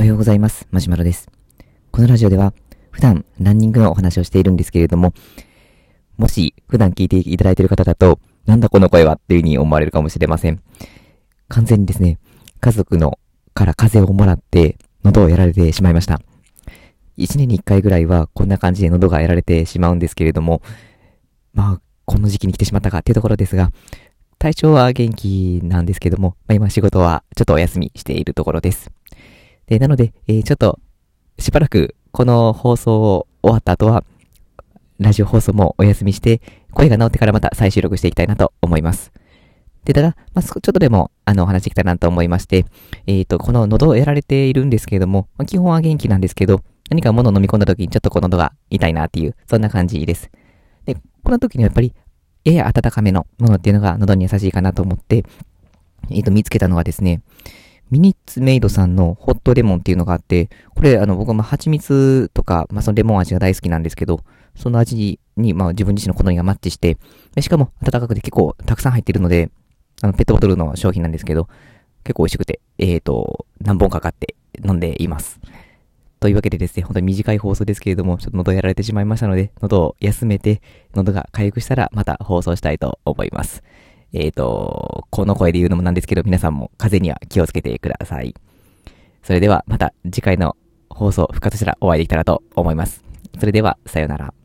[0.00, 0.66] おはようございます。
[0.70, 1.28] マシュマロです。
[1.90, 2.54] このラジオでは、
[2.90, 5.12] 普段ランニングのお話をしているんですけれども、
[6.16, 10.62] もし普段聞いていただいている方だと、なんだこの声はっていう風に思われるかもしれません。
[11.48, 12.18] 完全にですね、
[12.60, 13.18] 家族の
[13.52, 16.22] から風邪をもらって喉をやられてしまいました。
[17.18, 20.62] 一年に一回ぐらいはこんな感じで喉がやられてしまうんですけれども、
[21.52, 23.70] まあ、この時期に来てしまったかっていうところですが、
[24.38, 28.90] 体調は元気なんですけども、まあ、今仕事はちょっとお休みしているところです。
[29.70, 30.80] で、なので、えー、ちょっと、
[31.38, 34.02] しばらくこの放送を終わった後は、
[34.98, 36.42] ラジオ放送もお休みして、
[36.72, 39.12] 声が治ってからまた再収録していきたいなと思います。
[39.84, 42.66] で、ただ、まあ、ちょっとでも、あの、お話できたらなと思いまして、
[43.06, 50.32] えっ、ー、と、この喉をやられているんですけれども、まあ、基本は元気なんですけど、何か物を飲み込んだ時にちょっとこの喉が痛いなっていう、そんな感じです。
[50.84, 51.94] で、この時にはやっぱり、
[52.42, 55.24] やや温かめのものっていうのが喉に優しいかなと思って、
[56.10, 57.22] えっ、ー、と、見つけたのはですね、
[57.90, 64.20] ミニッツメイドさんのホットレモンっていうのがあって、これ、あの、僕も蜂蜜とか、まあ、そのレモン味が大好きなんですけど、
[64.54, 66.98] その味に、まあ、自分自身の好みがマッチして、
[67.40, 69.50] しかも温かくて結構たくさん入っているので、
[70.02, 71.48] あの、ペットボトルの商品なんですけど、
[72.04, 75.40] 結構美味しくて、え、ー、と、何本かかって飲んでいます。
[76.20, 80.60] というわけでですね、本当に短い放送ですけれども、ちょっと喉やられてしまいましたので、喉を休めて、
[80.94, 83.62] 喉が回復したらまた放送したいと思います。
[84.12, 88.34] えっ、ー、と、この声で言うのもなんですけど、皆さんも風邪には気をつけてください。
[89.22, 90.56] それではまた次回の
[90.88, 93.04] 放送復活したらお会いできたらと思います。
[93.38, 94.39] それでは、さようなら。